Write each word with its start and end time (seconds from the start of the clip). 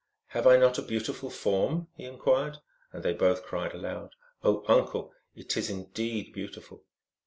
"Have 0.33 0.47
I 0.47 0.57
not 0.57 0.79
a 0.79 0.81
beautiful 0.81 1.29
form?" 1.29 1.85
he 1.95 2.05
inquired; 2.05 2.57
and 2.91 3.03
they 3.03 3.13
both 3.13 3.43
cried 3.43 3.75
aloud," 3.75 4.15
Oh, 4.43 4.63
uncle, 4.67 5.13
it 5.35 5.55
is 5.55 5.69
indeed 5.69 6.33
beautiful 6.33 6.85